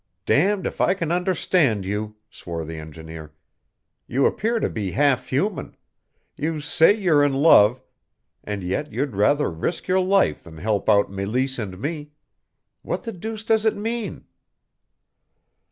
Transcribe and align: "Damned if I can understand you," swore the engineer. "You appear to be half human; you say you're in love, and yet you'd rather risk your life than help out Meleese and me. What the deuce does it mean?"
"Damned 0.25 0.65
if 0.65 0.81
I 0.81 0.95
can 0.95 1.11
understand 1.11 1.85
you," 1.85 2.15
swore 2.27 2.65
the 2.65 2.79
engineer. 2.79 3.35
"You 4.07 4.25
appear 4.25 4.59
to 4.59 4.67
be 4.67 4.89
half 4.93 5.27
human; 5.29 5.77
you 6.35 6.59
say 6.59 6.91
you're 6.91 7.23
in 7.23 7.33
love, 7.33 7.83
and 8.43 8.63
yet 8.63 8.91
you'd 8.91 9.15
rather 9.15 9.51
risk 9.51 9.87
your 9.87 9.99
life 10.01 10.43
than 10.43 10.57
help 10.57 10.89
out 10.89 11.11
Meleese 11.11 11.59
and 11.59 11.77
me. 11.77 12.13
What 12.81 13.03
the 13.03 13.13
deuce 13.13 13.43
does 13.43 13.63
it 13.63 13.75
mean?" 13.75 14.25